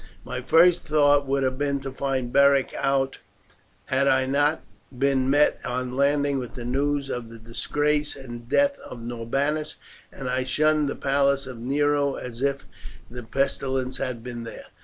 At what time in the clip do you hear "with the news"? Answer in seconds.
6.39-7.07